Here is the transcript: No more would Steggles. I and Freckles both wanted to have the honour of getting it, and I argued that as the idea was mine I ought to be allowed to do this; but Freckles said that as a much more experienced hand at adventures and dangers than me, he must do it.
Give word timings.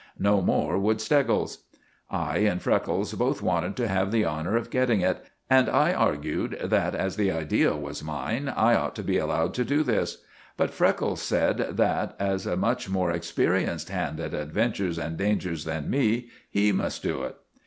No 0.17 0.41
more 0.41 0.79
would 0.79 0.99
Steggles. 0.99 1.59
I 2.09 2.39
and 2.39 2.59
Freckles 2.59 3.13
both 3.13 3.43
wanted 3.43 3.75
to 3.75 3.87
have 3.87 4.11
the 4.11 4.25
honour 4.25 4.57
of 4.57 4.71
getting 4.71 5.01
it, 5.01 5.23
and 5.47 5.69
I 5.69 5.93
argued 5.93 6.57
that 6.59 6.95
as 6.95 7.17
the 7.17 7.31
idea 7.31 7.75
was 7.75 8.03
mine 8.03 8.49
I 8.49 8.73
ought 8.73 8.95
to 8.95 9.03
be 9.03 9.19
allowed 9.19 9.53
to 9.53 9.63
do 9.63 9.83
this; 9.83 10.23
but 10.57 10.73
Freckles 10.73 11.21
said 11.21 11.77
that 11.77 12.15
as 12.19 12.47
a 12.47 12.57
much 12.57 12.89
more 12.89 13.11
experienced 13.11 13.89
hand 13.89 14.19
at 14.19 14.33
adventures 14.33 14.97
and 14.97 15.17
dangers 15.17 15.65
than 15.65 15.87
me, 15.87 16.29
he 16.49 16.71
must 16.71 17.03
do 17.03 17.21
it. 17.21 17.35